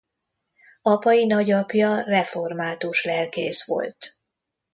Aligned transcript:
Apai 0.81 1.25
nagyapja 1.25 2.03
református 2.03 3.03
lelkész 3.03 3.67
volt. 3.67 4.17